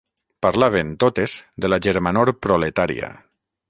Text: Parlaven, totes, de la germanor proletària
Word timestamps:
Parlaven, 0.45 0.95
totes, 1.03 1.37
de 1.67 1.71
la 1.73 1.81
germanor 1.89 2.35
proletària 2.47 3.17